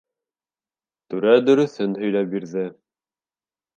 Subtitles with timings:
[1.13, 2.65] Түрә дөрөҫөн һөйләп бирҙе.